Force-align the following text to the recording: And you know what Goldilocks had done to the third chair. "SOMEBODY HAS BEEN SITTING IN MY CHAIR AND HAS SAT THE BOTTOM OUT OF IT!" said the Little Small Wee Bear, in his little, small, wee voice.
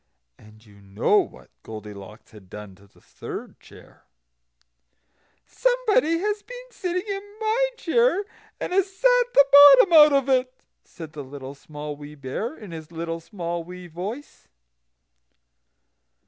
And 0.35 0.65
you 0.65 0.81
know 0.81 1.17
what 1.17 1.51
Goldilocks 1.61 2.31
had 2.31 2.49
done 2.49 2.73
to 2.73 2.87
the 2.87 2.99
third 2.99 3.59
chair. 3.59 4.05
"SOMEBODY 5.45 6.17
HAS 6.17 6.41
BEEN 6.41 6.71
SITTING 6.71 7.03
IN 7.07 7.35
MY 7.39 7.69
CHAIR 7.77 8.25
AND 8.59 8.73
HAS 8.73 8.95
SAT 8.97 9.25
THE 9.35 9.45
BOTTOM 9.51 9.93
OUT 9.93 10.13
OF 10.13 10.27
IT!" 10.29 10.63
said 10.83 11.13
the 11.13 11.23
Little 11.23 11.53
Small 11.53 11.95
Wee 11.95 12.15
Bear, 12.15 12.57
in 12.57 12.71
his 12.71 12.91
little, 12.91 13.19
small, 13.19 13.63
wee 13.63 13.85
voice. 13.85 14.47